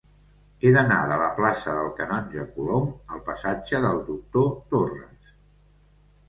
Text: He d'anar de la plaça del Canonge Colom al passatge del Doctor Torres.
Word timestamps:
He 0.59 0.69
d'anar 0.75 0.95
de 1.09 1.17
la 1.21 1.27
plaça 1.39 1.75
del 1.79 1.89
Canonge 1.99 2.45
Colom 2.55 2.87
al 3.17 3.21
passatge 3.29 3.83
del 3.85 4.01
Doctor 4.09 4.49
Torres. 4.73 5.37